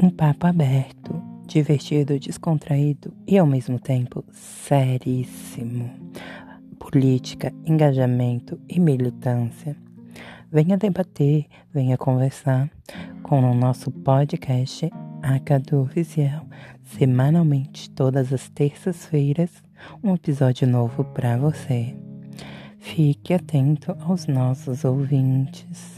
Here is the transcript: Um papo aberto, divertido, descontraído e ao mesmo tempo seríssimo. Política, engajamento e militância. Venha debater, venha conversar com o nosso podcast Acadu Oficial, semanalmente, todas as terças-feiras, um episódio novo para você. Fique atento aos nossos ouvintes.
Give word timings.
Um 0.00 0.10
papo 0.10 0.46
aberto, 0.46 1.20
divertido, 1.44 2.20
descontraído 2.20 3.12
e 3.26 3.36
ao 3.36 3.44
mesmo 3.44 3.80
tempo 3.80 4.24
seríssimo. 4.30 5.90
Política, 6.78 7.52
engajamento 7.66 8.60
e 8.68 8.78
militância. 8.78 9.76
Venha 10.52 10.78
debater, 10.78 11.46
venha 11.74 11.98
conversar 11.98 12.70
com 13.24 13.40
o 13.40 13.54
nosso 13.54 13.90
podcast 13.90 14.88
Acadu 15.20 15.80
Oficial, 15.80 16.46
semanalmente, 16.84 17.90
todas 17.90 18.32
as 18.32 18.48
terças-feiras, 18.48 19.50
um 20.00 20.14
episódio 20.14 20.68
novo 20.68 21.02
para 21.06 21.36
você. 21.36 21.96
Fique 22.78 23.34
atento 23.34 23.96
aos 23.98 24.28
nossos 24.28 24.84
ouvintes. 24.84 25.97